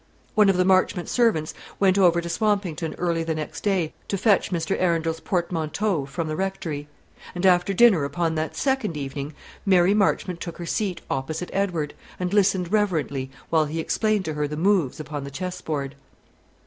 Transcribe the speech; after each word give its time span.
One 0.33 0.49
of 0.49 0.57
the 0.57 0.65
Marchmont 0.65 1.07
servants 1.07 1.53
went 1.79 1.95
over 1.95 2.21
to 2.21 2.27
Swampington 2.27 2.95
early 2.97 3.21
the 3.23 3.35
next 3.35 3.61
day 3.61 3.93
to 4.07 4.17
fetch 4.17 4.49
Mr. 4.49 4.75
Arundel's 4.81 5.19
portmanteaus 5.19 6.09
from 6.09 6.27
the 6.27 6.35
Rectory; 6.35 6.87
and 7.35 7.45
after 7.45 7.71
dinner 7.71 8.03
upon 8.03 8.33
that 8.33 8.55
second 8.55 8.97
evening, 8.97 9.35
Mary 9.63 9.93
Marchmont 9.93 10.41
took 10.41 10.57
her 10.57 10.65
seat 10.65 11.01
opposite 11.07 11.51
Edward, 11.53 11.93
and 12.19 12.33
listened 12.33 12.71
reverently 12.71 13.29
while 13.51 13.65
he 13.65 13.79
explained 13.79 14.25
to 14.25 14.33
her 14.33 14.47
the 14.47 14.57
moves 14.57 14.99
upon 14.99 15.23
the 15.23 15.29
chessboard. 15.29 15.93